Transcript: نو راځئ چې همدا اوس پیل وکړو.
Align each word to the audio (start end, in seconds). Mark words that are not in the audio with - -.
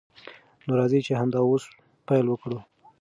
نو 0.65 0.71
راځئ 0.79 0.99
چې 1.07 1.13
همدا 1.19 1.39
اوس 1.45 1.63
پیل 2.07 2.25
وکړو. 2.29 2.59